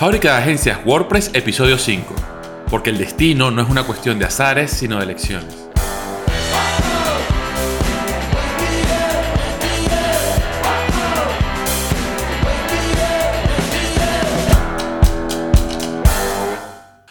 fábrica 0.00 0.32
de 0.32 0.38
agencias 0.38 0.80
WordPress, 0.86 1.30
episodio 1.34 1.76
5. 1.76 2.14
Porque 2.70 2.88
el 2.88 2.96
destino 2.96 3.50
no 3.50 3.60
es 3.60 3.68
una 3.68 3.82
cuestión 3.82 4.18
de 4.18 4.24
azares, 4.24 4.70
sino 4.70 4.96
de 4.96 5.04
elecciones. 5.04 5.54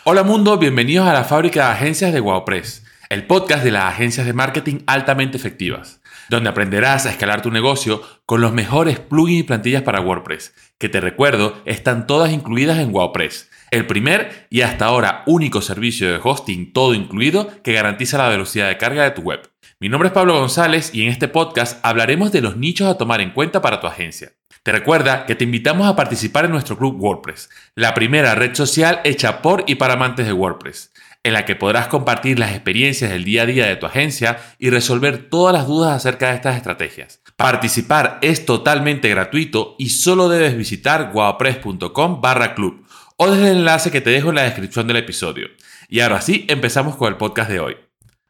Hola 0.03 0.23
mundo, 0.23 0.57
bienvenidos 0.57 1.07
a 1.07 1.13
la 1.13 1.23
fábrica 1.23 1.65
de 1.65 1.71
agencias 1.73 2.11
de 2.11 2.21
WordPress, 2.21 2.83
el 3.09 3.27
podcast 3.27 3.63
de 3.63 3.69
las 3.69 3.93
agencias 3.93 4.25
de 4.25 4.33
marketing 4.33 4.79
altamente 4.87 5.37
efectivas, 5.37 5.98
donde 6.27 6.49
aprenderás 6.49 7.05
a 7.05 7.11
escalar 7.11 7.41
tu 7.41 7.51
negocio 7.51 8.01
con 8.25 8.41
los 8.41 8.51
mejores 8.51 8.99
plugins 8.99 9.39
y 9.39 9.43
plantillas 9.43 9.83
para 9.83 10.01
WordPress, 10.01 10.53
que 10.77 10.89
te 10.89 10.99
recuerdo 10.99 11.61
están 11.65 12.07
todas 12.07 12.31
incluidas 12.31 12.79
en 12.79 12.93
WordPress, 12.93 13.49
el 13.71 13.85
primer 13.85 14.47
y 14.49 14.61
hasta 14.61 14.85
ahora 14.85 15.23
único 15.27 15.61
servicio 15.61 16.11
de 16.11 16.19
hosting 16.21 16.73
todo 16.73 16.93
incluido 16.93 17.49
que 17.63 17.73
garantiza 17.73 18.17
la 18.17 18.29
velocidad 18.29 18.67
de 18.67 18.77
carga 18.77 19.03
de 19.03 19.11
tu 19.11 19.21
web. 19.21 19.49
Mi 19.79 19.87
nombre 19.87 20.07
es 20.07 20.13
Pablo 20.13 20.37
González 20.37 20.93
y 20.93 21.03
en 21.03 21.09
este 21.09 21.27
podcast 21.27 21.79
hablaremos 21.83 22.31
de 22.31 22.41
los 22.41 22.57
nichos 22.57 22.89
a 22.89 22.97
tomar 22.97 23.21
en 23.21 23.31
cuenta 23.31 23.61
para 23.61 23.79
tu 23.79 23.87
agencia. 23.87 24.33
Te 24.63 24.73
recuerda 24.73 25.25
que 25.25 25.35
te 25.35 25.45
invitamos 25.45 25.87
a 25.87 25.95
participar 25.95 26.45
en 26.45 26.51
nuestro 26.51 26.77
club 26.77 26.97
WordPress, 26.99 27.49
la 27.75 27.93
primera 27.93 28.35
red 28.35 28.53
social 28.55 28.99
hecha 29.05 29.41
por 29.41 29.63
y 29.67 29.75
para 29.75 29.93
amantes 29.93 30.25
de 30.25 30.33
WordPress, 30.33 30.91
en 31.29 31.33
la 31.33 31.45
que 31.45 31.55
podrás 31.55 31.87
compartir 31.87 32.37
las 32.37 32.51
experiencias 32.51 33.09
del 33.11 33.23
día 33.23 33.43
a 33.43 33.45
día 33.45 33.67
de 33.67 33.77
tu 33.77 33.85
agencia 33.85 34.37
y 34.59 34.69
resolver 34.69 35.29
todas 35.29 35.53
las 35.53 35.67
dudas 35.67 35.95
acerca 35.95 36.29
de 36.29 36.35
estas 36.35 36.57
estrategias. 36.57 37.21
Participar 37.37 38.19
es 38.21 38.45
totalmente 38.45 39.09
gratuito 39.09 39.75
y 39.79 39.89
solo 39.89 40.27
debes 40.27 40.57
visitar 40.57 41.11
wordpress.com 41.13 42.19
barra 42.19 42.53
club 42.53 42.85
o 43.15 43.29
desde 43.31 43.51
el 43.51 43.57
enlace 43.59 43.91
que 43.91 44.01
te 44.01 44.09
dejo 44.09 44.29
en 44.29 44.35
la 44.35 44.43
descripción 44.43 44.87
del 44.87 44.97
episodio. 44.97 45.47
Y 45.87 46.01
ahora 46.01 46.21
sí, 46.21 46.45
empezamos 46.49 46.95
con 46.95 47.07
el 47.07 47.17
podcast 47.17 47.49
de 47.49 47.59
hoy. 47.59 47.77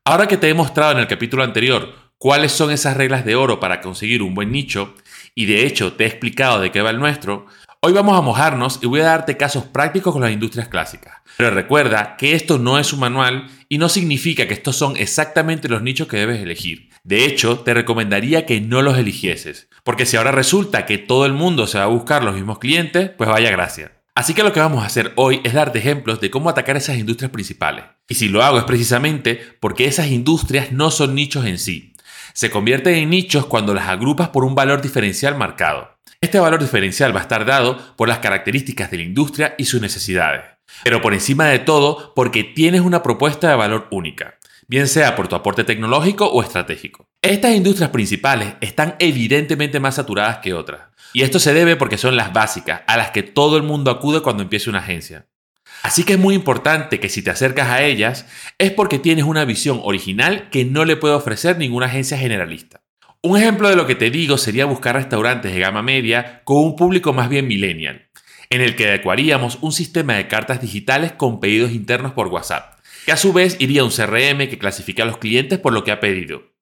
Ahora 0.05 0.27
que 0.27 0.37
te 0.37 0.49
he 0.49 0.53
mostrado 0.53 0.91
en 0.91 0.99
el 0.99 1.07
capítulo 1.07 1.43
anterior 1.43 1.93
cuáles 2.17 2.51
son 2.51 2.71
esas 2.71 2.97
reglas 2.97 3.25
de 3.25 3.35
oro 3.35 3.59
para 3.59 3.81
conseguir 3.81 4.21
un 4.21 4.35
buen 4.35 4.51
nicho, 4.51 4.93
y 5.35 5.45
de 5.45 5.65
hecho 5.65 5.93
te 5.93 6.03
he 6.03 6.07
explicado 6.07 6.59
de 6.59 6.71
qué 6.71 6.81
va 6.81 6.89
el 6.89 6.99
nuestro, 6.99 7.45
hoy 7.81 7.93
vamos 7.93 8.17
a 8.17 8.21
mojarnos 8.21 8.79
y 8.81 8.87
voy 8.87 8.99
a 8.99 9.05
darte 9.05 9.37
casos 9.37 9.63
prácticos 9.63 10.11
con 10.11 10.21
las 10.21 10.31
industrias 10.31 10.67
clásicas. 10.67 11.15
Pero 11.37 11.51
recuerda 11.51 12.17
que 12.17 12.33
esto 12.33 12.59
no 12.59 12.77
es 12.77 12.91
un 12.91 12.99
manual 12.99 13.47
y 13.69 13.77
no 13.77 13.87
significa 13.87 14.47
que 14.47 14.53
estos 14.53 14.75
son 14.75 14.97
exactamente 14.97 15.69
los 15.69 15.81
nichos 15.81 16.07
que 16.07 16.17
debes 16.17 16.41
elegir. 16.41 16.89
De 17.03 17.25
hecho, 17.25 17.59
te 17.59 17.73
recomendaría 17.73 18.45
que 18.45 18.59
no 18.59 18.81
los 18.81 18.97
eligieses, 18.97 19.69
porque 19.83 20.05
si 20.05 20.17
ahora 20.17 20.31
resulta 20.31 20.85
que 20.85 20.97
todo 20.97 21.25
el 21.25 21.33
mundo 21.33 21.67
se 21.67 21.77
va 21.77 21.85
a 21.85 21.87
buscar 21.87 22.23
los 22.23 22.35
mismos 22.35 22.59
clientes, 22.59 23.11
pues 23.17 23.29
vaya 23.29 23.51
gracia. 23.51 23.93
Así 24.13 24.33
que 24.33 24.43
lo 24.43 24.51
que 24.51 24.59
vamos 24.59 24.83
a 24.83 24.87
hacer 24.87 25.13
hoy 25.15 25.39
es 25.45 25.53
darte 25.53 25.79
ejemplos 25.79 26.19
de 26.19 26.29
cómo 26.29 26.49
atacar 26.49 26.75
esas 26.75 26.97
industrias 26.97 27.31
principales. 27.31 27.85
Y 28.09 28.15
si 28.15 28.27
lo 28.27 28.43
hago 28.43 28.57
es 28.57 28.65
precisamente 28.65 29.39
porque 29.61 29.85
esas 29.85 30.07
industrias 30.07 30.73
no 30.73 30.91
son 30.91 31.15
nichos 31.15 31.45
en 31.45 31.57
sí, 31.57 31.93
se 32.33 32.49
convierten 32.49 32.95
en 32.95 33.09
nichos 33.09 33.45
cuando 33.45 33.73
las 33.73 33.87
agrupas 33.87 34.29
por 34.29 34.45
un 34.45 34.55
valor 34.55 34.81
diferencial 34.81 35.37
marcado. 35.37 35.98
Este 36.21 36.39
valor 36.39 36.59
diferencial 36.59 37.15
va 37.15 37.19
a 37.19 37.23
estar 37.23 37.45
dado 37.45 37.95
por 37.95 38.07
las 38.07 38.19
características 38.19 38.91
de 38.91 38.97
la 38.97 39.03
industria 39.03 39.55
y 39.57 39.65
sus 39.65 39.81
necesidades, 39.81 40.43
pero 40.83 41.01
por 41.01 41.13
encima 41.13 41.45
de 41.45 41.59
todo 41.59 42.13
porque 42.15 42.43
tienes 42.43 42.81
una 42.81 43.03
propuesta 43.03 43.49
de 43.49 43.55
valor 43.55 43.87
única, 43.91 44.37
bien 44.67 44.87
sea 44.87 45.15
por 45.15 45.27
tu 45.27 45.35
aporte 45.35 45.63
tecnológico 45.63 46.25
o 46.27 46.43
estratégico. 46.43 47.07
Estas 47.21 47.55
industrias 47.55 47.89
principales 47.89 48.53
están 48.61 48.95
evidentemente 48.99 49.79
más 49.79 49.95
saturadas 49.95 50.39
que 50.39 50.53
otras, 50.53 50.81
y 51.13 51.23
esto 51.23 51.39
se 51.39 51.53
debe 51.53 51.75
porque 51.75 51.97
son 51.97 52.15
las 52.15 52.33
básicas, 52.33 52.81
a 52.87 52.97
las 52.97 53.11
que 53.11 53.23
todo 53.23 53.57
el 53.57 53.63
mundo 53.63 53.91
acude 53.91 54.21
cuando 54.21 54.43
empieza 54.43 54.69
una 54.69 54.79
agencia. 54.79 55.27
Así 55.81 56.03
que 56.03 56.13
es 56.13 56.19
muy 56.19 56.35
importante 56.35 56.99
que 56.99 57.09
si 57.09 57.21
te 57.21 57.29
acercas 57.29 57.69
a 57.69 57.83
ellas 57.83 58.25
es 58.57 58.71
porque 58.71 58.99
tienes 58.99 59.25
una 59.25 59.45
visión 59.45 59.79
original 59.83 60.49
que 60.49 60.65
no 60.65 60.83
le 60.83 60.97
puede 60.97 61.13
ofrecer 61.13 61.57
ninguna 61.57 61.85
agencia 61.85 62.17
generalista. 62.17 62.81
Un 63.21 63.35
ejemplo 63.37 63.67
de 63.69 63.75
lo 63.75 63.85
que 63.85 63.95
te 63.95 64.11
digo 64.11 64.37
sería 64.37 64.63
buscar 64.63 64.95
restaurantes 64.95 65.51
de 65.51 65.59
gama 65.59 65.81
media 65.81 66.41
con 66.45 66.63
un 66.63 66.77
público 66.77 67.11
más 67.11 67.27
bien 67.27 67.47
millennial, 67.47 68.07
en 68.49 68.61
el 68.61 68.77
que 68.77 68.87
adecuaríamos 68.87 69.57
un 69.59 69.73
sistema 69.73 70.13
de 70.13 70.29
cartas 70.29 70.61
digitales 70.61 71.11
con 71.11 71.41
pedidos 71.41 71.71
internos 71.71 72.13
por 72.13 72.27
WhatsApp, 72.27 72.79
que 73.05 73.11
a 73.11 73.17
su 73.17 73.33
vez 73.33 73.57
iría 73.59 73.81
a 73.81 73.83
un 73.83 73.91
CRM 73.91 74.47
que 74.47 74.57
clasifica 74.57 75.03
a 75.03 75.05
los 75.05 75.17
clientes 75.17 75.59
por 75.59 75.73
lo 75.73 75.83
que 75.83 75.91
ha 75.91 75.99
pedido, 75.99 76.53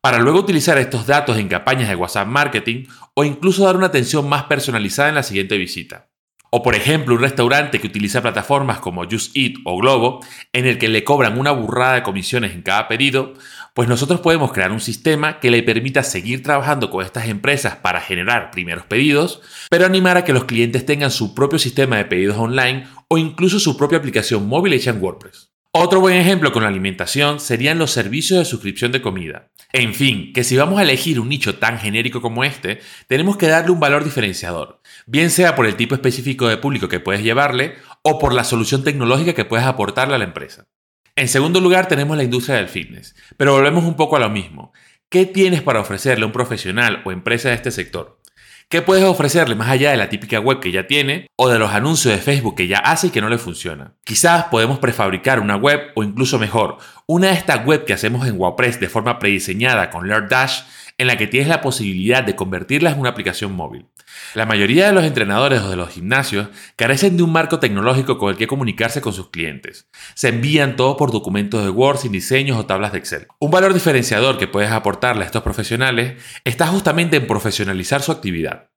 para 0.00 0.18
luego 0.18 0.38
utilizar 0.38 0.78
estos 0.78 1.06
datos 1.06 1.36
en 1.36 1.48
campañas 1.48 1.90
de 1.90 1.96
WhatsApp 1.96 2.28
Marketing 2.28 2.86
o 3.12 3.22
incluso 3.22 3.66
dar 3.66 3.76
una 3.76 3.88
atención 3.88 4.26
más 4.26 4.44
personalizada 4.44 5.10
en 5.10 5.16
la 5.16 5.22
siguiente 5.22 5.58
visita. 5.58 6.08
O 6.56 6.62
por 6.62 6.74
ejemplo, 6.74 7.14
un 7.14 7.20
restaurante 7.20 7.80
que 7.80 7.86
utiliza 7.86 8.22
plataformas 8.22 8.78
como 8.78 9.04
Just 9.04 9.36
Eat 9.36 9.56
o 9.66 9.76
Globo, 9.76 10.20
en 10.54 10.64
el 10.64 10.78
que 10.78 10.88
le 10.88 11.04
cobran 11.04 11.38
una 11.38 11.50
burrada 11.50 11.96
de 11.96 12.02
comisiones 12.02 12.54
en 12.54 12.62
cada 12.62 12.88
pedido, 12.88 13.34
pues 13.74 13.90
nosotros 13.90 14.20
podemos 14.20 14.52
crear 14.52 14.72
un 14.72 14.80
sistema 14.80 15.38
que 15.38 15.50
le 15.50 15.62
permita 15.62 16.02
seguir 16.02 16.42
trabajando 16.42 16.88
con 16.88 17.04
estas 17.04 17.28
empresas 17.28 17.76
para 17.76 18.00
generar 18.00 18.52
primeros 18.52 18.86
pedidos, 18.86 19.42
pero 19.68 19.84
animar 19.84 20.16
a 20.16 20.24
que 20.24 20.32
los 20.32 20.46
clientes 20.46 20.86
tengan 20.86 21.10
su 21.10 21.34
propio 21.34 21.58
sistema 21.58 21.98
de 21.98 22.06
pedidos 22.06 22.38
online 22.38 22.86
o 23.08 23.18
incluso 23.18 23.60
su 23.60 23.76
propia 23.76 23.98
aplicación 23.98 24.48
móvil 24.48 24.72
hecha 24.72 24.92
en 24.92 25.02
WordPress. 25.02 25.55
Otro 25.78 26.00
buen 26.00 26.16
ejemplo 26.16 26.52
con 26.52 26.62
la 26.62 26.70
alimentación 26.70 27.38
serían 27.38 27.78
los 27.78 27.90
servicios 27.90 28.38
de 28.38 28.46
suscripción 28.46 28.92
de 28.92 29.02
comida. 29.02 29.50
En 29.74 29.92
fin, 29.92 30.32
que 30.32 30.42
si 30.42 30.56
vamos 30.56 30.78
a 30.78 30.82
elegir 30.82 31.20
un 31.20 31.28
nicho 31.28 31.56
tan 31.56 31.78
genérico 31.78 32.22
como 32.22 32.44
este, 32.44 32.80
tenemos 33.08 33.36
que 33.36 33.46
darle 33.46 33.72
un 33.72 33.78
valor 33.78 34.02
diferenciador, 34.02 34.80
bien 35.04 35.28
sea 35.28 35.54
por 35.54 35.66
el 35.66 35.76
tipo 35.76 35.94
específico 35.94 36.48
de 36.48 36.56
público 36.56 36.88
que 36.88 36.98
puedes 36.98 37.22
llevarle 37.22 37.74
o 38.00 38.18
por 38.18 38.32
la 38.32 38.44
solución 38.44 38.84
tecnológica 38.84 39.34
que 39.34 39.44
puedes 39.44 39.66
aportarle 39.66 40.14
a 40.14 40.18
la 40.18 40.24
empresa. 40.24 40.66
En 41.14 41.28
segundo 41.28 41.60
lugar 41.60 41.88
tenemos 41.88 42.16
la 42.16 42.24
industria 42.24 42.56
del 42.56 42.68
fitness, 42.68 43.14
pero 43.36 43.52
volvemos 43.52 43.84
un 43.84 43.96
poco 43.96 44.16
a 44.16 44.20
lo 44.20 44.30
mismo. 44.30 44.72
¿Qué 45.10 45.26
tienes 45.26 45.60
para 45.60 45.80
ofrecerle 45.80 46.22
a 46.22 46.26
un 46.26 46.32
profesional 46.32 47.02
o 47.04 47.12
empresa 47.12 47.50
de 47.50 47.54
este 47.54 47.70
sector? 47.70 48.18
¿Qué 48.68 48.82
puedes 48.82 49.04
ofrecerle 49.04 49.54
más 49.54 49.68
allá 49.68 49.92
de 49.92 49.96
la 49.96 50.08
típica 50.08 50.40
web 50.40 50.58
que 50.58 50.72
ya 50.72 50.88
tiene 50.88 51.28
o 51.36 51.48
de 51.48 51.60
los 51.60 51.70
anuncios 51.70 52.12
de 52.12 52.20
Facebook 52.20 52.56
que 52.56 52.66
ya 52.66 52.78
hace 52.78 53.06
y 53.06 53.10
que 53.10 53.20
no 53.20 53.28
le 53.28 53.38
funciona? 53.38 53.94
Quizás 54.02 54.46
podemos 54.46 54.80
prefabricar 54.80 55.38
una 55.38 55.54
web 55.54 55.92
o 55.94 56.02
incluso 56.02 56.36
mejor, 56.40 56.78
una 57.06 57.28
de 57.28 57.34
estas 57.34 57.64
web 57.64 57.84
que 57.84 57.92
hacemos 57.92 58.26
en 58.26 58.36
WordPress 58.40 58.80
de 58.80 58.88
forma 58.88 59.20
prediseñada 59.20 59.88
con 59.90 60.08
Dash 60.28 60.62
en 60.98 61.06
la 61.06 61.16
que 61.16 61.28
tienes 61.28 61.48
la 61.48 61.60
posibilidad 61.60 62.24
de 62.24 62.34
convertirla 62.34 62.90
en 62.90 62.98
una 62.98 63.10
aplicación 63.10 63.52
móvil. 63.52 63.86
La 64.34 64.46
mayoría 64.46 64.86
de 64.86 64.92
los 64.92 65.04
entrenadores 65.04 65.62
o 65.62 65.70
de 65.70 65.76
los 65.76 65.90
gimnasios 65.90 66.48
carecen 66.76 67.16
de 67.16 67.22
un 67.22 67.32
marco 67.32 67.58
tecnológico 67.58 68.18
con 68.18 68.30
el 68.30 68.36
que 68.36 68.46
comunicarse 68.46 69.00
con 69.00 69.12
sus 69.12 69.30
clientes. 69.30 69.88
Se 70.14 70.28
envían 70.28 70.76
todo 70.76 70.96
por 70.96 71.12
documentos 71.12 71.64
de 71.64 71.70
Word 71.70 71.98
sin 71.98 72.12
diseños 72.12 72.58
o 72.58 72.66
tablas 72.66 72.92
de 72.92 72.98
Excel. 72.98 73.28
Un 73.38 73.50
valor 73.50 73.74
diferenciador 73.74 74.38
que 74.38 74.48
puedes 74.48 74.70
aportarle 74.70 75.22
a 75.22 75.26
estos 75.26 75.42
profesionales 75.42 76.22
está 76.44 76.66
justamente 76.66 77.16
en 77.16 77.26
profesionalizar 77.26 78.02
su 78.02 78.12
actividad. 78.12 78.70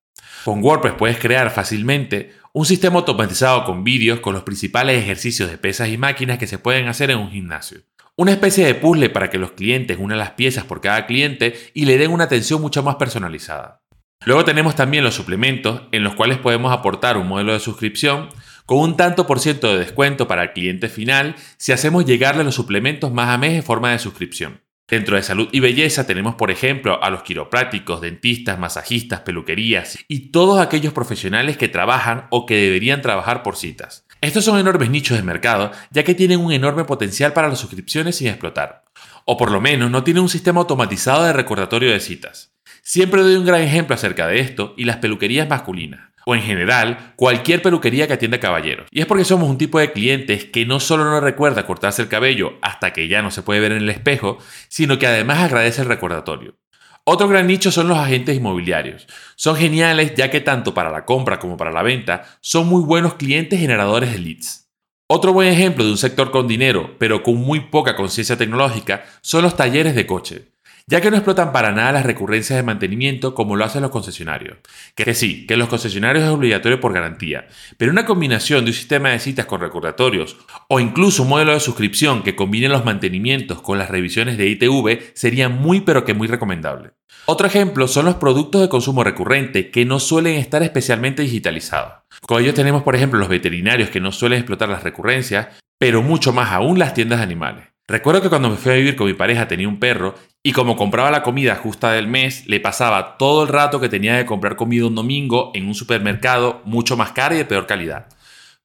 Con 0.45 0.63
WordPress 0.63 0.93
puedes 0.93 1.19
crear 1.19 1.51
fácilmente 1.51 2.33
un 2.53 2.65
sistema 2.65 2.99
automatizado 2.99 3.65
con 3.65 3.83
vídeos 3.83 4.21
con 4.21 4.33
los 4.33 4.43
principales 4.43 5.01
ejercicios 5.01 5.49
de 5.49 5.57
pesas 5.57 5.89
y 5.89 5.97
máquinas 5.97 6.37
que 6.37 6.47
se 6.47 6.59
pueden 6.59 6.87
hacer 6.87 7.11
en 7.11 7.19
un 7.19 7.31
gimnasio. 7.31 7.81
Una 8.15 8.31
especie 8.31 8.65
de 8.65 8.75
puzzle 8.75 9.09
para 9.09 9.29
que 9.29 9.37
los 9.37 9.51
clientes 9.51 9.97
unan 9.99 10.17
las 10.17 10.31
piezas 10.31 10.65
por 10.65 10.81
cada 10.81 11.05
cliente 11.05 11.53
y 11.73 11.85
le 11.85 11.97
den 11.97 12.11
una 12.11 12.25
atención 12.25 12.61
mucho 12.61 12.83
más 12.83 12.95
personalizada. 12.95 13.81
Luego 14.25 14.43
tenemos 14.43 14.75
también 14.75 15.05
los 15.05 15.15
suplementos, 15.15 15.83
en 15.93 16.03
los 16.03 16.13
cuales 16.13 16.37
podemos 16.39 16.73
aportar 16.73 17.17
un 17.17 17.27
modelo 17.27 17.53
de 17.53 17.59
suscripción 17.61 18.29
con 18.65 18.79
un 18.79 18.97
tanto 18.97 19.25
por 19.25 19.39
ciento 19.39 19.71
de 19.71 19.79
descuento 19.79 20.27
para 20.27 20.43
el 20.43 20.53
cliente 20.53 20.89
final 20.89 21.35
si 21.57 21.71
hacemos 21.71 22.05
llegarle 22.05 22.43
los 22.43 22.55
suplementos 22.55 23.13
más 23.13 23.29
a 23.29 23.37
mes 23.37 23.53
en 23.53 23.63
forma 23.63 23.91
de 23.91 23.99
suscripción. 23.99 24.61
Dentro 24.89 25.15
de 25.15 25.23
salud 25.23 25.47
y 25.51 25.61
belleza 25.61 26.05
tenemos, 26.05 26.35
por 26.35 26.51
ejemplo, 26.51 27.01
a 27.01 27.09
los 27.11 27.23
quiroprácticos, 27.23 28.01
dentistas, 28.01 28.59
masajistas, 28.59 29.21
peluquerías 29.21 29.97
y 30.07 30.31
todos 30.31 30.59
aquellos 30.59 30.93
profesionales 30.93 31.57
que 31.57 31.69
trabajan 31.69 32.27
o 32.29 32.45
que 32.45 32.55
deberían 32.55 33.01
trabajar 33.01 33.41
por 33.41 33.55
citas. 33.55 34.05
Estos 34.19 34.43
son 34.43 34.59
enormes 34.59 34.89
nichos 34.89 35.17
de 35.17 35.23
mercado, 35.23 35.71
ya 35.91 36.03
que 36.03 36.13
tienen 36.13 36.41
un 36.41 36.51
enorme 36.51 36.83
potencial 36.83 37.31
para 37.31 37.47
las 37.47 37.59
suscripciones 37.59 38.17
sin 38.17 38.27
explotar. 38.27 38.83
O 39.23 39.37
por 39.37 39.49
lo 39.49 39.61
menos 39.61 39.89
no 39.89 40.03
tienen 40.03 40.23
un 40.23 40.29
sistema 40.29 40.59
automatizado 40.59 41.23
de 41.23 41.33
recordatorio 41.33 41.91
de 41.91 42.01
citas. 42.01 42.51
Siempre 42.91 43.21
doy 43.21 43.35
un 43.35 43.45
gran 43.45 43.61
ejemplo 43.61 43.93
acerca 43.93 44.25
de 44.25 44.39
esto 44.39 44.73
y 44.75 44.85
las 44.85 44.97
peluquerías 44.97 45.47
masculinas, 45.47 46.09
o 46.25 46.33
en 46.33 46.41
general 46.41 47.13
cualquier 47.17 47.61
peluquería 47.61 48.07
que 48.07 48.13
atienda 48.13 48.39
caballeros. 48.39 48.87
Y 48.89 48.99
es 48.99 49.05
porque 49.05 49.25
somos 49.25 49.47
un 49.47 49.59
tipo 49.59 49.77
de 49.77 49.91
clientes 49.91 50.45
que 50.45 50.65
no 50.65 50.79
solo 50.79 51.03
no 51.03 51.19
recuerda 51.19 51.67
cortarse 51.67 52.01
el 52.01 52.07
cabello 52.07 52.57
hasta 52.63 52.91
que 52.91 53.07
ya 53.07 53.21
no 53.21 53.29
se 53.29 53.43
puede 53.43 53.59
ver 53.59 53.73
en 53.73 53.83
el 53.83 53.89
espejo, 53.91 54.39
sino 54.69 54.97
que 54.97 55.05
además 55.05 55.37
agradece 55.37 55.83
el 55.83 55.87
recordatorio. 55.87 56.57
Otro 57.03 57.27
gran 57.27 57.45
nicho 57.45 57.69
son 57.69 57.89
los 57.89 57.97
agentes 57.99 58.35
inmobiliarios. 58.35 59.05
Son 59.35 59.55
geniales 59.55 60.15
ya 60.15 60.31
que 60.31 60.41
tanto 60.41 60.73
para 60.73 60.89
la 60.89 61.05
compra 61.05 61.37
como 61.37 61.57
para 61.57 61.71
la 61.71 61.83
venta 61.83 62.39
son 62.41 62.65
muy 62.65 62.81
buenos 62.81 63.13
clientes 63.13 63.59
generadores 63.59 64.13
de 64.13 64.17
leads. 64.17 64.67
Otro 65.05 65.31
buen 65.31 65.47
ejemplo 65.47 65.83
de 65.83 65.91
un 65.91 65.97
sector 65.99 66.31
con 66.31 66.47
dinero, 66.47 66.95
pero 66.97 67.21
con 67.21 67.35
muy 67.35 67.59
poca 67.59 67.95
conciencia 67.95 68.35
tecnológica, 68.35 69.05
son 69.21 69.43
los 69.43 69.55
talleres 69.55 69.93
de 69.93 70.07
coche 70.07 70.53
ya 70.89 71.01
que 71.01 71.11
no 71.11 71.17
explotan 71.17 71.51
para 71.51 71.71
nada 71.71 71.91
las 71.91 72.05
recurrencias 72.05 72.57
de 72.57 72.63
mantenimiento 72.63 73.35
como 73.35 73.55
lo 73.55 73.63
hacen 73.63 73.83
los 73.83 73.91
concesionarios. 73.91 74.57
Que 74.95 75.13
sí, 75.13 75.45
que 75.45 75.55
los 75.55 75.69
concesionarios 75.69 76.25
es 76.25 76.31
obligatorio 76.31 76.79
por 76.79 76.93
garantía, 76.93 77.47
pero 77.77 77.91
una 77.91 78.05
combinación 78.05 78.65
de 78.65 78.71
un 78.71 78.75
sistema 78.75 79.09
de 79.09 79.19
citas 79.19 79.45
con 79.45 79.61
recordatorios 79.61 80.37
o 80.67 80.79
incluso 80.79 81.23
un 81.23 81.29
modelo 81.29 81.53
de 81.53 81.59
suscripción 81.59 82.23
que 82.23 82.35
combine 82.35 82.69
los 82.69 82.85
mantenimientos 82.85 83.61
con 83.61 83.77
las 83.77 83.91
revisiones 83.91 84.39
de 84.39 84.47
ITV 84.47 85.11
sería 85.13 85.47
muy 85.47 85.81
pero 85.81 86.05
que 86.05 86.15
muy 86.15 86.27
recomendable. 86.27 86.93
Otro 87.27 87.45
ejemplo 87.45 87.87
son 87.87 88.05
los 88.05 88.15
productos 88.15 88.59
de 88.59 88.69
consumo 88.69 89.03
recurrente 89.03 89.69
que 89.69 89.85
no 89.85 89.99
suelen 89.99 90.37
estar 90.37 90.63
especialmente 90.63 91.21
digitalizados. 91.21 92.01
Con 92.25 92.41
ellos 92.41 92.55
tenemos 92.55 92.81
por 92.81 92.95
ejemplo 92.95 93.19
los 93.19 93.29
veterinarios 93.29 93.91
que 93.91 93.99
no 93.99 94.11
suelen 94.11 94.39
explotar 94.39 94.69
las 94.69 94.83
recurrencias, 94.83 95.49
pero 95.77 96.01
mucho 96.01 96.33
más 96.33 96.51
aún 96.51 96.79
las 96.79 96.95
tiendas 96.95 97.19
de 97.19 97.25
animales. 97.25 97.68
Recuerdo 97.89 98.21
que 98.21 98.29
cuando 98.29 98.51
me 98.51 98.55
fui 98.55 98.71
a 98.71 98.75
vivir 98.75 98.95
con 98.95 99.07
mi 99.07 99.15
pareja 99.15 99.47
tenía 99.47 99.67
un 99.67 99.79
perro 99.79 100.13
y 100.43 100.51
como 100.51 100.77
compraba 100.77 101.09
la 101.09 101.23
comida 101.23 101.55
justa 101.55 101.91
del 101.91 102.05
mes, 102.05 102.45
le 102.45 102.59
pasaba 102.59 103.17
todo 103.17 103.41
el 103.41 103.49
rato 103.49 103.79
que 103.79 103.89
tenía 103.89 104.19
que 104.19 104.27
comprar 104.27 104.55
comida 104.55 104.85
un 104.85 104.93
domingo 104.93 105.49
en 105.55 105.65
un 105.65 105.73
supermercado 105.73 106.61
mucho 106.65 106.95
más 106.95 107.13
caro 107.13 107.33
y 107.33 107.39
de 107.39 107.45
peor 107.45 107.65
calidad. 107.65 108.05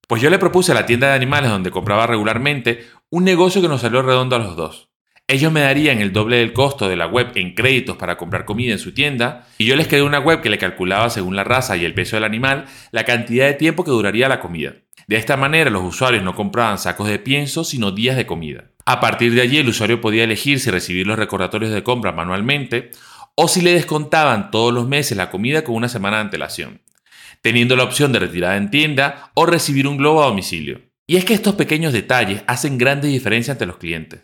Pues 0.07 0.21
yo 0.21 0.29
le 0.29 0.39
propuse 0.39 0.73
a 0.73 0.75
la 0.75 0.85
tienda 0.85 1.09
de 1.09 1.15
animales 1.15 1.51
donde 1.51 1.71
compraba 1.71 2.07
regularmente 2.07 2.85
un 3.09 3.25
negocio 3.25 3.63
que 3.63 3.69
nos 3.69 3.81
salió 3.81 4.03
redondo 4.03 4.37
a 4.37 4.41
los 4.41 4.57
dos. 4.57 4.91
Ellos 5.27 5.51
me 5.51 5.63
darían 5.63 6.03
el 6.03 6.13
doble 6.13 6.37
del 6.37 6.53
costo 6.53 6.87
de 6.87 6.97
la 6.97 7.07
web 7.07 7.33
en 7.35 7.55
créditos 7.55 7.97
para 7.97 8.19
comprar 8.19 8.45
comida 8.45 8.73
en 8.73 8.79
su 8.79 8.93
tienda 8.93 9.47
y 9.57 9.65
yo 9.65 9.75
les 9.75 9.89
quedé 9.89 10.03
una 10.03 10.19
web 10.19 10.43
que 10.43 10.51
le 10.51 10.59
calculaba 10.59 11.09
según 11.09 11.35
la 11.35 11.45
raza 11.45 11.79
y 11.79 11.87
el 11.87 11.95
peso 11.95 12.17
del 12.17 12.25
animal 12.25 12.67
la 12.93 13.05
cantidad 13.05 13.47
de 13.47 13.55
tiempo 13.55 13.85
que 13.85 13.91
duraría 13.91 14.29
la 14.29 14.41
comida. 14.41 14.84
De 15.07 15.17
esta 15.17 15.37
manera 15.37 15.71
los 15.71 15.83
usuarios 15.83 16.23
no 16.23 16.35
compraban 16.35 16.79
sacos 16.79 17.09
de 17.09 17.19
pienso 17.19 17.65
sino 17.65 17.91
días 17.91 18.17
de 18.17 18.27
comida. 18.27 18.71
A 18.87 19.01
partir 19.01 19.35
de 19.35 19.41
allí 19.41 19.59
el 19.59 19.69
usuario 19.69 20.01
podía 20.01 20.25
elegir 20.25 20.61
si 20.61 20.71
recibir 20.71 21.07
los 21.07 21.19
recordatorios 21.19 21.73
de 21.73 21.83
compra 21.83 22.13
manualmente 22.13 22.91
o 23.35 23.49
si 23.49 23.61
le 23.61 23.73
descontaban 23.73 24.51
todos 24.51 24.73
los 24.73 24.87
meses 24.87 25.17
la 25.17 25.31
comida 25.31 25.65
con 25.65 25.75
una 25.75 25.89
semana 25.89 26.19
de 26.19 26.23
antelación, 26.23 26.83
teniendo 27.41 27.77
la 27.77 27.85
opción 27.85 28.13
de 28.13 28.21
retirada 28.21 28.57
en 28.57 28.71
tienda 28.71 29.31
o 29.35 29.47
recibir 29.47 29.89
un 29.89 29.97
globo 29.97 30.23
a 30.23 30.27
domicilio. 30.27 30.83
Y 31.07 31.17
es 31.17 31.25
que 31.25 31.35
estos 31.35 31.55
pequeños 31.55 31.93
detalles 31.93 32.43
hacen 32.47 32.79
grandes 32.79 33.11
diferencias 33.11 33.55
ante 33.55 33.67
los 33.67 33.77
clientes. 33.77 34.23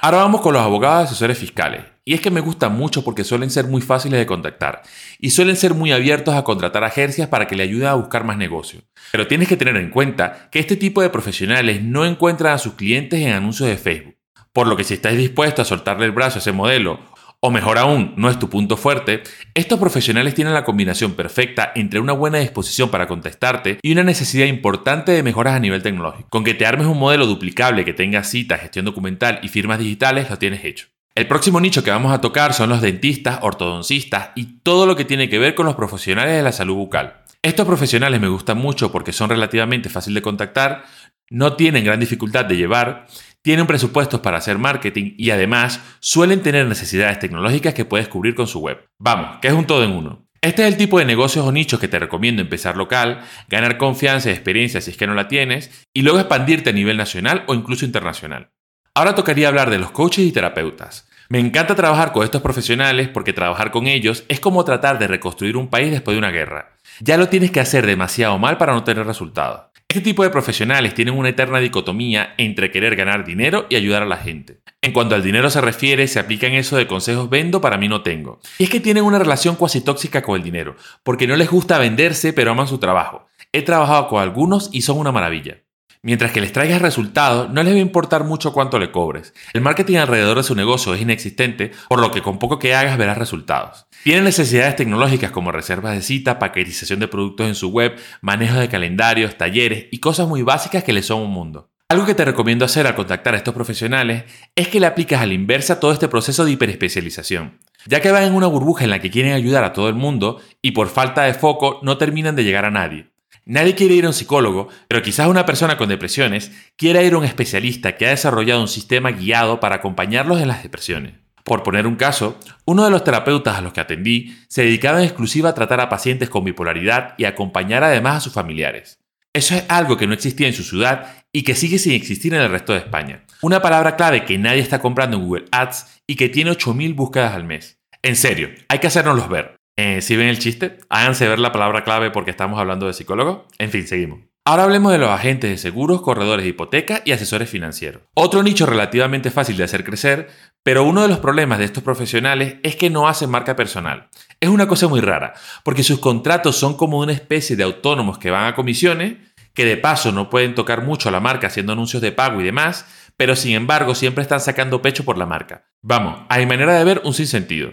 Ahora 0.00 0.18
vamos 0.18 0.40
con 0.40 0.54
los 0.54 0.62
abogados 0.62 1.02
y 1.02 1.06
asesores 1.08 1.38
fiscales. 1.38 1.84
Y 2.10 2.14
es 2.14 2.20
que 2.20 2.32
me 2.32 2.40
gustan 2.40 2.76
mucho 2.76 3.04
porque 3.04 3.22
suelen 3.22 3.50
ser 3.50 3.68
muy 3.68 3.80
fáciles 3.80 4.18
de 4.18 4.26
contactar 4.26 4.82
y 5.20 5.30
suelen 5.30 5.54
ser 5.54 5.74
muy 5.74 5.92
abiertos 5.92 6.34
a 6.34 6.42
contratar 6.42 6.82
agencias 6.82 7.28
para 7.28 7.46
que 7.46 7.54
le 7.54 7.62
ayuden 7.62 7.86
a 7.86 7.94
buscar 7.94 8.24
más 8.24 8.36
negocio. 8.36 8.80
Pero 9.12 9.28
tienes 9.28 9.46
que 9.46 9.56
tener 9.56 9.76
en 9.76 9.90
cuenta 9.90 10.48
que 10.50 10.58
este 10.58 10.74
tipo 10.74 11.02
de 11.02 11.10
profesionales 11.10 11.84
no 11.84 12.04
encuentran 12.04 12.52
a 12.52 12.58
sus 12.58 12.72
clientes 12.72 13.20
en 13.20 13.30
anuncios 13.30 13.68
de 13.68 13.76
Facebook. 13.76 14.16
Por 14.52 14.66
lo 14.66 14.76
que 14.76 14.82
si 14.82 14.94
estás 14.94 15.16
dispuesto 15.16 15.62
a 15.62 15.64
soltarle 15.64 16.04
el 16.04 16.10
brazo 16.10 16.38
a 16.38 16.40
ese 16.40 16.50
modelo 16.50 16.98
o 17.38 17.52
mejor 17.52 17.78
aún, 17.78 18.12
no 18.16 18.28
es 18.28 18.40
tu 18.40 18.50
punto 18.50 18.76
fuerte, 18.76 19.22
estos 19.54 19.78
profesionales 19.78 20.34
tienen 20.34 20.52
la 20.52 20.64
combinación 20.64 21.12
perfecta 21.12 21.70
entre 21.76 22.00
una 22.00 22.12
buena 22.12 22.38
disposición 22.38 22.90
para 22.90 23.06
contestarte 23.06 23.78
y 23.82 23.92
una 23.92 24.02
necesidad 24.02 24.46
importante 24.46 25.12
de 25.12 25.22
mejoras 25.22 25.54
a 25.54 25.60
nivel 25.60 25.84
tecnológico. 25.84 26.28
Con 26.28 26.42
que 26.42 26.54
te 26.54 26.66
armes 26.66 26.88
un 26.88 26.98
modelo 26.98 27.26
duplicable 27.26 27.84
que 27.84 27.94
tenga 27.94 28.24
citas, 28.24 28.62
gestión 28.62 28.84
documental 28.84 29.38
y 29.44 29.48
firmas 29.48 29.78
digitales, 29.78 30.28
lo 30.28 30.38
tienes 30.38 30.64
hecho. 30.64 30.88
El 31.14 31.26
próximo 31.26 31.60
nicho 31.60 31.82
que 31.82 31.90
vamos 31.90 32.12
a 32.12 32.20
tocar 32.20 32.54
son 32.54 32.70
los 32.70 32.80
dentistas, 32.80 33.40
ortodoncistas 33.42 34.30
y 34.34 34.60
todo 34.60 34.86
lo 34.86 34.96
que 34.96 35.04
tiene 35.04 35.28
que 35.28 35.38
ver 35.38 35.54
con 35.54 35.66
los 35.66 35.74
profesionales 35.74 36.36
de 36.36 36.42
la 36.42 36.52
salud 36.52 36.76
bucal. 36.76 37.22
Estos 37.42 37.66
profesionales 37.66 38.20
me 38.20 38.28
gustan 38.28 38.58
mucho 38.58 38.92
porque 38.92 39.12
son 39.12 39.30
relativamente 39.30 39.88
fáciles 39.88 40.16
de 40.16 40.22
contactar, 40.22 40.84
no 41.30 41.54
tienen 41.54 41.84
gran 41.84 42.00
dificultad 42.00 42.44
de 42.44 42.56
llevar 42.56 43.06
tienen 43.42 43.66
presupuestos 43.66 44.20
para 44.20 44.38
hacer 44.38 44.58
marketing 44.58 45.14
y 45.16 45.30
además 45.30 45.80
suelen 46.00 46.42
tener 46.42 46.66
necesidades 46.66 47.18
tecnológicas 47.18 47.74
que 47.74 47.84
puedes 47.84 48.08
cubrir 48.08 48.34
con 48.34 48.46
su 48.46 48.60
web. 48.60 48.86
Vamos, 48.98 49.38
que 49.40 49.48
es 49.48 49.54
un 49.54 49.66
todo 49.66 49.84
en 49.84 49.92
uno. 49.92 50.26
Este 50.42 50.62
es 50.62 50.68
el 50.68 50.78
tipo 50.78 50.98
de 50.98 51.04
negocios 51.04 51.46
o 51.46 51.52
nichos 51.52 51.80
que 51.80 51.88
te 51.88 51.98
recomiendo 51.98 52.40
empezar 52.40 52.76
local, 52.76 53.22
ganar 53.48 53.76
confianza 53.76 54.28
y 54.28 54.32
experiencia 54.32 54.80
si 54.80 54.90
es 54.90 54.96
que 54.96 55.06
no 55.06 55.14
la 55.14 55.28
tienes, 55.28 55.86
y 55.94 56.02
luego 56.02 56.18
expandirte 56.18 56.70
a 56.70 56.74
nivel 56.74 56.96
nacional 56.96 57.44
o 57.46 57.54
incluso 57.54 57.84
internacional. 57.84 58.50
Ahora 58.94 59.14
tocaría 59.14 59.46
hablar 59.46 59.70
de 59.70 59.78
los 59.78 59.92
coaches 59.92 60.26
y 60.26 60.32
terapeutas. 60.32 61.08
Me 61.28 61.38
encanta 61.38 61.76
trabajar 61.76 62.10
con 62.10 62.24
estos 62.24 62.42
profesionales 62.42 63.08
porque 63.08 63.32
trabajar 63.32 63.70
con 63.70 63.86
ellos 63.86 64.24
es 64.26 64.40
como 64.40 64.64
tratar 64.64 64.98
de 64.98 65.06
reconstruir 65.06 65.56
un 65.56 65.68
país 65.68 65.92
después 65.92 66.16
de 66.16 66.18
una 66.18 66.32
guerra. 66.32 66.76
Ya 66.98 67.16
lo 67.16 67.28
tienes 67.28 67.52
que 67.52 67.60
hacer 67.60 67.86
demasiado 67.86 68.36
mal 68.38 68.58
para 68.58 68.72
no 68.72 68.82
tener 68.82 69.06
resultados. 69.06 69.70
Este 69.88 70.00
tipo 70.00 70.24
de 70.24 70.30
profesionales 70.30 70.94
tienen 70.94 71.16
una 71.16 71.28
eterna 71.28 71.60
dicotomía 71.60 72.34
entre 72.36 72.72
querer 72.72 72.96
ganar 72.96 73.24
dinero 73.24 73.66
y 73.70 73.76
ayudar 73.76 74.02
a 74.02 74.06
la 74.06 74.16
gente. 74.16 74.60
En 74.82 74.92
cuanto 74.92 75.14
al 75.14 75.22
dinero 75.22 75.50
se 75.50 75.60
refiere, 75.60 76.08
se 76.08 76.18
aplican 76.18 76.52
eso 76.52 76.76
de 76.76 76.88
consejos 76.88 77.30
vendo 77.30 77.60
para 77.60 77.78
mí 77.78 77.88
no 77.88 78.02
tengo. 78.02 78.40
Y 78.58 78.64
es 78.64 78.70
que 78.70 78.80
tienen 78.80 79.04
una 79.04 79.20
relación 79.20 79.54
cuasi 79.54 79.82
tóxica 79.82 80.22
con 80.22 80.34
el 80.34 80.42
dinero, 80.42 80.74
porque 81.04 81.28
no 81.28 81.36
les 81.36 81.48
gusta 81.48 81.78
venderse 81.78 82.32
pero 82.32 82.50
aman 82.50 82.66
su 82.66 82.78
trabajo. 82.78 83.28
He 83.52 83.62
trabajado 83.62 84.08
con 84.08 84.20
algunos 84.20 84.68
y 84.72 84.82
son 84.82 84.98
una 84.98 85.12
maravilla. 85.12 85.62
Mientras 86.02 86.32
que 86.32 86.40
les 86.40 86.52
traigas 86.52 86.80
resultados, 86.80 87.50
no 87.50 87.62
les 87.62 87.74
va 87.74 87.76
a 87.76 87.82
importar 87.82 88.24
mucho 88.24 88.54
cuánto 88.54 88.78
le 88.78 88.90
cobres. 88.90 89.34
El 89.52 89.60
marketing 89.60 89.96
alrededor 89.96 90.38
de 90.38 90.42
su 90.42 90.54
negocio 90.54 90.94
es 90.94 91.02
inexistente, 91.02 91.72
por 91.90 92.00
lo 92.00 92.10
que 92.10 92.22
con 92.22 92.38
poco 92.38 92.58
que 92.58 92.74
hagas 92.74 92.96
verás 92.96 93.18
resultados. 93.18 93.86
Tienen 94.02 94.24
necesidades 94.24 94.76
tecnológicas 94.76 95.30
como 95.30 95.52
reservas 95.52 95.94
de 95.94 96.00
cita, 96.00 96.38
paquetización 96.38 97.00
de 97.00 97.08
productos 97.08 97.48
en 97.48 97.54
su 97.54 97.68
web, 97.68 98.00
manejo 98.22 98.58
de 98.58 98.70
calendarios, 98.70 99.36
talleres 99.36 99.88
y 99.90 99.98
cosas 99.98 100.26
muy 100.26 100.40
básicas 100.40 100.84
que 100.84 100.94
les 100.94 101.04
son 101.04 101.20
un 101.20 101.32
mundo. 101.32 101.68
Algo 101.90 102.06
que 102.06 102.14
te 102.14 102.24
recomiendo 102.24 102.64
hacer 102.64 102.86
al 102.86 102.94
contactar 102.94 103.34
a 103.34 103.36
estos 103.36 103.52
profesionales 103.52 104.24
es 104.54 104.68
que 104.68 104.80
le 104.80 104.86
aplicas 104.86 105.20
a 105.20 105.26
la 105.26 105.34
inversa 105.34 105.80
todo 105.80 105.92
este 105.92 106.08
proceso 106.08 106.46
de 106.46 106.52
hiperespecialización, 106.52 107.58
ya 107.84 108.00
que 108.00 108.10
van 108.10 108.22
en 108.22 108.34
una 108.34 108.46
burbuja 108.46 108.84
en 108.84 108.90
la 108.90 109.00
que 109.00 109.10
quieren 109.10 109.34
ayudar 109.34 109.64
a 109.64 109.74
todo 109.74 109.90
el 109.90 109.96
mundo 109.96 110.40
y 110.62 110.70
por 110.70 110.88
falta 110.88 111.24
de 111.24 111.34
foco 111.34 111.78
no 111.82 111.98
terminan 111.98 112.36
de 112.36 112.44
llegar 112.44 112.64
a 112.64 112.70
nadie. 112.70 113.09
Nadie 113.44 113.74
quiere 113.74 113.94
ir 113.94 114.04
a 114.04 114.08
un 114.08 114.14
psicólogo, 114.14 114.68
pero 114.88 115.02
quizás 115.02 115.28
una 115.28 115.46
persona 115.46 115.76
con 115.76 115.88
depresiones 115.88 116.52
quiera 116.76 117.02
ir 117.02 117.14
a 117.14 117.18
un 117.18 117.24
especialista 117.24 117.96
que 117.96 118.06
ha 118.06 118.10
desarrollado 118.10 118.60
un 118.60 118.68
sistema 118.68 119.10
guiado 119.10 119.60
para 119.60 119.76
acompañarlos 119.76 120.40
en 120.40 120.48
las 120.48 120.62
depresiones. 120.62 121.14
Por 121.44 121.62
poner 121.62 121.86
un 121.86 121.96
caso, 121.96 122.38
uno 122.64 122.84
de 122.84 122.90
los 122.90 123.02
terapeutas 123.02 123.56
a 123.56 123.60
los 123.60 123.72
que 123.72 123.80
atendí 123.80 124.36
se 124.48 124.62
dedicaba 124.62 124.98
en 124.98 125.04
exclusiva 125.04 125.50
a 125.50 125.54
tratar 125.54 125.80
a 125.80 125.88
pacientes 125.88 126.28
con 126.28 126.44
bipolaridad 126.44 127.14
y 127.18 127.24
acompañar 127.24 127.82
además 127.82 128.16
a 128.16 128.20
sus 128.20 128.32
familiares. 128.32 129.00
Eso 129.32 129.54
es 129.54 129.64
algo 129.68 129.96
que 129.96 130.06
no 130.06 130.14
existía 130.14 130.48
en 130.48 130.52
su 130.52 130.64
ciudad 130.64 131.24
y 131.32 131.42
que 131.42 131.54
sigue 131.54 131.78
sin 131.78 131.92
existir 131.92 132.34
en 132.34 132.40
el 132.40 132.50
resto 132.50 132.72
de 132.72 132.80
España. 132.80 133.24
Una 133.42 133.62
palabra 133.62 133.96
clave 133.96 134.24
que 134.24 134.38
nadie 134.38 134.60
está 134.60 134.80
comprando 134.80 135.16
en 135.16 135.24
Google 135.24 135.44
Ads 135.52 136.02
y 136.06 136.16
que 136.16 136.28
tiene 136.28 136.50
8.000 136.50 136.94
búsquedas 136.94 137.34
al 137.34 137.44
mes. 137.44 137.78
En 138.02 138.16
serio, 138.16 138.50
hay 138.68 138.78
que 138.80 138.88
hacernoslos 138.88 139.28
ver. 139.28 139.59
Eh, 139.76 140.02
si 140.02 140.16
ven 140.16 140.28
el 140.28 140.38
chiste, 140.38 140.78
háganse 140.88 141.28
ver 141.28 141.38
la 141.38 141.52
palabra 141.52 141.84
clave 141.84 142.10
porque 142.10 142.30
estamos 142.30 142.58
hablando 142.60 142.86
de 142.86 142.92
psicólogo. 142.92 143.46
En 143.58 143.70
fin, 143.70 143.86
seguimos. 143.86 144.30
Ahora 144.44 144.64
hablemos 144.64 144.90
de 144.90 144.98
los 144.98 145.10
agentes 145.10 145.50
de 145.50 145.58
seguros, 145.58 146.00
corredores 146.00 146.44
de 146.44 146.50
hipoteca 146.50 147.02
y 147.04 147.12
asesores 147.12 147.48
financieros. 147.48 148.02
Otro 148.14 148.42
nicho 148.42 148.64
relativamente 148.64 149.30
fácil 149.30 149.56
de 149.56 149.64
hacer 149.64 149.84
crecer, 149.84 150.28
pero 150.62 150.84
uno 150.84 151.02
de 151.02 151.08
los 151.08 151.18
problemas 151.18 151.58
de 151.58 151.66
estos 151.66 151.82
profesionales 151.82 152.56
es 152.62 152.74
que 152.74 152.88
no 152.88 153.06
hacen 153.06 153.30
marca 153.30 153.54
personal. 153.54 154.08
Es 154.40 154.48
una 154.48 154.66
cosa 154.66 154.88
muy 154.88 155.00
rara, 155.00 155.34
porque 155.62 155.82
sus 155.82 155.98
contratos 155.98 156.56
son 156.56 156.76
como 156.76 156.98
una 156.98 157.12
especie 157.12 157.54
de 157.54 157.64
autónomos 157.64 158.18
que 158.18 158.30
van 158.30 158.46
a 158.46 158.54
comisiones, 158.54 159.18
que 159.52 159.66
de 159.66 159.76
paso 159.76 160.10
no 160.10 160.30
pueden 160.30 160.54
tocar 160.54 160.84
mucho 160.84 161.10
a 161.10 161.12
la 161.12 161.20
marca 161.20 161.48
haciendo 161.48 161.74
anuncios 161.74 162.02
de 162.02 162.12
pago 162.12 162.40
y 162.40 162.44
demás, 162.44 162.86
pero 163.18 163.36
sin 163.36 163.52
embargo 163.52 163.94
siempre 163.94 164.22
están 164.22 164.40
sacando 164.40 164.80
pecho 164.80 165.04
por 165.04 165.18
la 165.18 165.26
marca. 165.26 165.66
Vamos, 165.82 166.22
hay 166.30 166.46
manera 166.46 166.74
de 166.78 166.84
ver 166.84 167.02
un 167.04 167.12
sinsentido. 167.12 167.72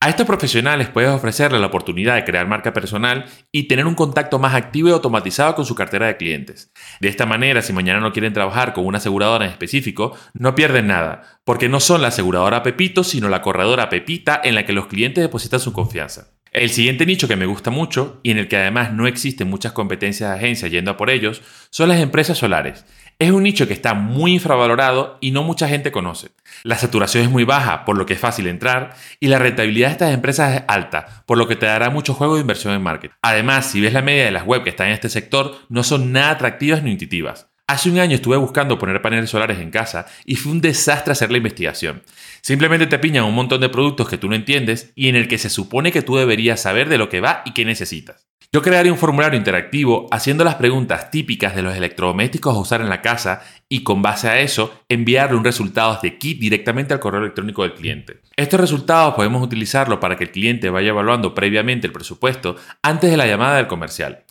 A 0.00 0.10
estos 0.10 0.26
profesionales 0.26 0.88
puedes 0.90 1.10
ofrecerles 1.10 1.60
la 1.60 1.66
oportunidad 1.66 2.14
de 2.14 2.24
crear 2.24 2.46
marca 2.46 2.72
personal 2.72 3.24
y 3.50 3.64
tener 3.64 3.84
un 3.84 3.96
contacto 3.96 4.38
más 4.38 4.54
activo 4.54 4.88
y 4.88 4.92
automatizado 4.92 5.56
con 5.56 5.66
su 5.66 5.74
cartera 5.74 6.06
de 6.06 6.16
clientes. 6.16 6.70
De 7.00 7.08
esta 7.08 7.26
manera, 7.26 7.62
si 7.62 7.72
mañana 7.72 7.98
no 7.98 8.12
quieren 8.12 8.32
trabajar 8.32 8.74
con 8.74 8.86
una 8.86 8.98
aseguradora 8.98 9.46
en 9.46 9.50
específico, 9.50 10.16
no 10.34 10.54
pierden 10.54 10.86
nada, 10.86 11.40
porque 11.42 11.68
no 11.68 11.80
son 11.80 12.00
la 12.00 12.08
aseguradora 12.08 12.62
Pepito, 12.62 13.02
sino 13.02 13.28
la 13.28 13.42
corredora 13.42 13.88
Pepita 13.88 14.40
en 14.44 14.54
la 14.54 14.64
que 14.64 14.72
los 14.72 14.86
clientes 14.86 15.20
depositan 15.20 15.58
su 15.58 15.72
confianza. 15.72 16.28
El 16.52 16.70
siguiente 16.70 17.04
nicho 17.04 17.26
que 17.26 17.36
me 17.36 17.46
gusta 17.46 17.70
mucho 17.70 18.20
y 18.22 18.30
en 18.30 18.38
el 18.38 18.46
que 18.46 18.56
además 18.56 18.92
no 18.92 19.08
existen 19.08 19.50
muchas 19.50 19.72
competencias 19.72 20.30
de 20.30 20.36
agencia 20.36 20.68
yendo 20.68 20.92
a 20.92 20.96
por 20.96 21.10
ellos 21.10 21.42
son 21.70 21.88
las 21.88 22.00
empresas 22.00 22.38
solares. 22.38 22.84
Es 23.20 23.32
un 23.32 23.42
nicho 23.42 23.66
que 23.66 23.72
está 23.72 23.94
muy 23.94 24.34
infravalorado 24.34 25.18
y 25.20 25.32
no 25.32 25.42
mucha 25.42 25.66
gente 25.66 25.90
conoce. 25.90 26.28
La 26.62 26.78
saturación 26.78 27.24
es 27.24 27.30
muy 27.30 27.42
baja, 27.42 27.84
por 27.84 27.98
lo 27.98 28.06
que 28.06 28.12
es 28.14 28.20
fácil 28.20 28.46
entrar, 28.46 28.94
y 29.18 29.26
la 29.26 29.40
rentabilidad 29.40 29.88
de 29.88 29.92
estas 29.92 30.14
empresas 30.14 30.54
es 30.54 30.62
alta, 30.68 31.24
por 31.26 31.36
lo 31.36 31.48
que 31.48 31.56
te 31.56 31.66
dará 31.66 31.90
mucho 31.90 32.14
juego 32.14 32.36
de 32.36 32.42
inversión 32.42 32.74
en 32.74 32.82
marketing. 32.82 33.16
Además, 33.20 33.72
si 33.72 33.80
ves 33.80 33.92
la 33.92 34.02
media 34.02 34.24
de 34.24 34.30
las 34.30 34.44
web 34.44 34.62
que 34.62 34.70
están 34.70 34.86
en 34.86 34.92
este 34.92 35.08
sector, 35.08 35.56
no 35.68 35.82
son 35.82 36.12
nada 36.12 36.30
atractivas 36.30 36.84
ni 36.84 36.92
intuitivas. 36.92 37.48
Hace 37.66 37.90
un 37.90 37.98
año 37.98 38.14
estuve 38.14 38.36
buscando 38.36 38.78
poner 38.78 39.02
paneles 39.02 39.30
solares 39.30 39.58
en 39.58 39.72
casa 39.72 40.06
y 40.24 40.36
fue 40.36 40.52
un 40.52 40.60
desastre 40.60 41.10
hacer 41.10 41.32
la 41.32 41.38
investigación. 41.38 42.04
Simplemente 42.40 42.86
te 42.86 43.00
piñan 43.00 43.24
un 43.24 43.34
montón 43.34 43.60
de 43.60 43.68
productos 43.68 44.08
que 44.08 44.18
tú 44.18 44.28
no 44.28 44.36
entiendes 44.36 44.92
y 44.94 45.08
en 45.08 45.16
el 45.16 45.26
que 45.26 45.38
se 45.38 45.50
supone 45.50 45.90
que 45.90 46.02
tú 46.02 46.14
deberías 46.14 46.62
saber 46.62 46.88
de 46.88 46.98
lo 46.98 47.08
que 47.08 47.20
va 47.20 47.42
y 47.44 47.52
qué 47.52 47.64
necesitas. 47.64 48.27
Yo 48.50 48.62
crearía 48.62 48.90
un 48.90 48.96
formulario 48.96 49.38
interactivo 49.38 50.06
haciendo 50.10 50.42
las 50.42 50.54
preguntas 50.54 51.10
típicas 51.10 51.54
de 51.54 51.60
los 51.60 51.76
electrodomésticos 51.76 52.56
a 52.56 52.58
usar 52.58 52.80
en 52.80 52.88
la 52.88 53.02
casa 53.02 53.42
y 53.68 53.82
con 53.82 54.00
base 54.00 54.26
a 54.26 54.40
eso 54.40 54.72
enviarle 54.88 55.36
un 55.36 55.44
resultado 55.44 55.98
de 56.02 56.16
kit 56.16 56.40
directamente 56.40 56.94
al 56.94 57.00
correo 57.00 57.20
electrónico 57.20 57.62
del 57.62 57.74
cliente. 57.74 58.22
Estos 58.36 58.58
resultados 58.58 59.12
podemos 59.12 59.42
utilizarlos 59.42 59.98
para 59.98 60.16
que 60.16 60.24
el 60.24 60.30
cliente 60.30 60.70
vaya 60.70 60.88
evaluando 60.88 61.34
previamente 61.34 61.88
el 61.88 61.92
presupuesto 61.92 62.56
antes 62.80 63.10
de 63.10 63.18
la 63.18 63.26
llamada 63.26 63.58
del 63.58 63.66
comercial. 63.66 64.24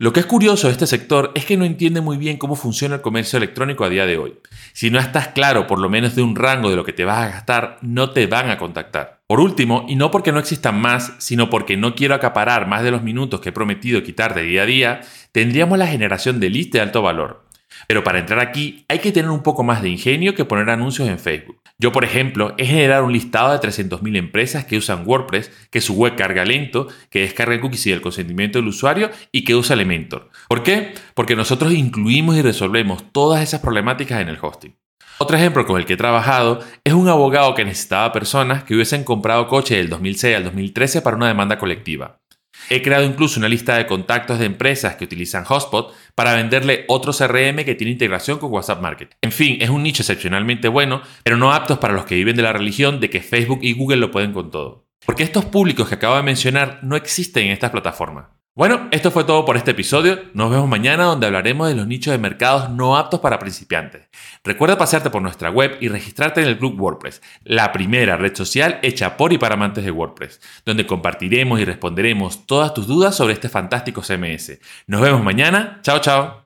Lo 0.00 0.14
que 0.14 0.20
es 0.20 0.24
curioso 0.24 0.66
de 0.66 0.72
este 0.72 0.86
sector 0.86 1.30
es 1.34 1.44
que 1.44 1.58
no 1.58 1.66
entiende 1.66 2.00
muy 2.00 2.16
bien 2.16 2.38
cómo 2.38 2.56
funciona 2.56 2.94
el 2.94 3.00
comercio 3.02 3.36
electrónico 3.36 3.84
a 3.84 3.90
día 3.90 4.06
de 4.06 4.16
hoy. 4.16 4.32
Si 4.72 4.88
no 4.88 4.98
estás 4.98 5.28
claro 5.28 5.66
por 5.66 5.78
lo 5.78 5.90
menos 5.90 6.14
de 6.14 6.22
un 6.22 6.36
rango 6.36 6.70
de 6.70 6.76
lo 6.76 6.86
que 6.86 6.94
te 6.94 7.04
vas 7.04 7.18
a 7.18 7.30
gastar, 7.30 7.76
no 7.82 8.08
te 8.08 8.26
van 8.26 8.48
a 8.48 8.56
contactar. 8.56 9.20
Por 9.26 9.40
último, 9.40 9.84
y 9.90 9.96
no 9.96 10.10
porque 10.10 10.32
no 10.32 10.38
existan 10.38 10.80
más, 10.80 11.12
sino 11.18 11.50
porque 11.50 11.76
no 11.76 11.94
quiero 11.94 12.14
acaparar 12.14 12.66
más 12.66 12.82
de 12.82 12.92
los 12.92 13.02
minutos 13.02 13.42
que 13.42 13.50
he 13.50 13.52
prometido 13.52 14.02
quitar 14.02 14.34
de 14.34 14.44
día 14.44 14.62
a 14.62 14.66
día, 14.66 15.00
tendríamos 15.32 15.76
la 15.76 15.86
generación 15.86 16.40
de 16.40 16.48
leads 16.48 16.70
de 16.70 16.80
alto 16.80 17.02
valor. 17.02 17.44
Pero 17.86 18.04
para 18.04 18.18
entrar 18.18 18.40
aquí 18.40 18.84
hay 18.88 18.98
que 18.98 19.12
tener 19.12 19.30
un 19.30 19.42
poco 19.42 19.62
más 19.62 19.82
de 19.82 19.88
ingenio 19.88 20.34
que 20.34 20.44
poner 20.44 20.70
anuncios 20.70 21.08
en 21.08 21.18
Facebook. 21.18 21.60
Yo, 21.78 21.92
por 21.92 22.04
ejemplo, 22.04 22.54
he 22.58 22.66
generado 22.66 23.06
un 23.06 23.12
listado 23.12 23.52
de 23.52 23.58
300.000 23.66 24.16
empresas 24.16 24.64
que 24.66 24.76
usan 24.76 25.04
WordPress, 25.06 25.50
que 25.70 25.80
su 25.80 25.94
web 25.94 26.14
carga 26.14 26.44
lento, 26.44 26.88
que 27.08 27.20
descarga 27.20 27.60
cookies 27.60 27.86
y 27.86 27.92
el 27.92 28.02
consentimiento 28.02 28.58
del 28.58 28.68
usuario 28.68 29.10
y 29.32 29.44
que 29.44 29.54
usa 29.54 29.74
Elementor. 29.74 30.30
¿Por 30.48 30.62
qué? 30.62 30.92
Porque 31.14 31.36
nosotros 31.36 31.72
incluimos 31.72 32.36
y 32.36 32.42
resolvemos 32.42 33.10
todas 33.12 33.42
esas 33.42 33.60
problemáticas 33.60 34.20
en 34.20 34.28
el 34.28 34.38
hosting. 34.40 34.76
Otro 35.18 35.36
ejemplo 35.36 35.66
con 35.66 35.78
el 35.78 35.84
que 35.84 35.94
he 35.94 35.98
trabajado 35.98 36.60
es 36.82 36.94
un 36.94 37.08
abogado 37.08 37.54
que 37.54 37.64
necesitaba 37.64 38.12
personas 38.12 38.64
que 38.64 38.74
hubiesen 38.74 39.04
comprado 39.04 39.48
coche 39.48 39.76
del 39.76 39.90
2006 39.90 40.36
al 40.36 40.44
2013 40.44 41.02
para 41.02 41.16
una 41.16 41.28
demanda 41.28 41.58
colectiva. 41.58 42.19
He 42.68 42.82
creado 42.82 43.04
incluso 43.04 43.40
una 43.40 43.48
lista 43.48 43.76
de 43.76 43.86
contactos 43.86 44.38
de 44.38 44.46
empresas 44.46 44.96
que 44.96 45.04
utilizan 45.04 45.44
Hotspot 45.44 45.94
para 46.14 46.34
venderle 46.34 46.84
otro 46.88 47.12
CRM 47.12 47.64
que 47.64 47.74
tiene 47.74 47.92
integración 47.92 48.38
con 48.38 48.52
WhatsApp 48.52 48.82
Marketing. 48.82 49.16
En 49.22 49.32
fin, 49.32 49.58
es 49.60 49.70
un 49.70 49.82
nicho 49.82 50.02
excepcionalmente 50.02 50.68
bueno, 50.68 51.02
pero 51.24 51.36
no 51.36 51.52
aptos 51.52 51.78
para 51.78 51.94
los 51.94 52.04
que 52.04 52.14
viven 52.14 52.36
de 52.36 52.42
la 52.42 52.52
religión 52.52 53.00
de 53.00 53.10
que 53.10 53.22
Facebook 53.22 53.60
y 53.62 53.72
Google 53.72 53.96
lo 53.96 54.10
pueden 54.10 54.32
con 54.32 54.50
todo. 54.50 54.86
Porque 55.06 55.22
estos 55.22 55.46
públicos 55.46 55.88
que 55.88 55.94
acabo 55.94 56.16
de 56.16 56.22
mencionar 56.22 56.80
no 56.82 56.96
existen 56.96 57.46
en 57.46 57.52
estas 57.52 57.70
plataformas. 57.70 58.26
Bueno, 58.60 58.88
esto 58.90 59.10
fue 59.10 59.24
todo 59.24 59.46
por 59.46 59.56
este 59.56 59.70
episodio. 59.70 60.18
Nos 60.34 60.50
vemos 60.50 60.68
mañana 60.68 61.04
donde 61.04 61.26
hablaremos 61.26 61.66
de 61.66 61.74
los 61.74 61.86
nichos 61.86 62.12
de 62.12 62.18
mercados 62.18 62.68
no 62.68 62.98
aptos 62.98 63.20
para 63.20 63.38
principiantes. 63.38 64.02
Recuerda 64.44 64.76
pasearte 64.76 65.08
por 65.08 65.22
nuestra 65.22 65.48
web 65.48 65.78
y 65.80 65.88
registrarte 65.88 66.42
en 66.42 66.48
el 66.48 66.58
Club 66.58 66.78
WordPress, 66.78 67.22
la 67.42 67.72
primera 67.72 68.18
red 68.18 68.36
social 68.36 68.78
hecha 68.82 69.16
por 69.16 69.32
y 69.32 69.38
para 69.38 69.54
amantes 69.54 69.82
de 69.82 69.90
WordPress, 69.90 70.42
donde 70.66 70.86
compartiremos 70.86 71.58
y 71.58 71.64
responderemos 71.64 72.44
todas 72.44 72.74
tus 72.74 72.86
dudas 72.86 73.16
sobre 73.16 73.32
este 73.32 73.48
fantástico 73.48 74.02
CMS. 74.02 74.58
Nos 74.86 75.00
vemos 75.00 75.24
mañana. 75.24 75.80
Chao, 75.80 76.00
chao. 76.00 76.36